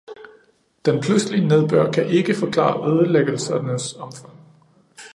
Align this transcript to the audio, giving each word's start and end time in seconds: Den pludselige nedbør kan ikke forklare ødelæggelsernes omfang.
Den 0.85 0.99
pludselige 1.01 1.47
nedbør 1.47 1.91
kan 1.91 2.05
ikke 2.05 2.35
forklare 2.35 2.91
ødelæggelsernes 2.91 3.93
omfang. 3.93 4.33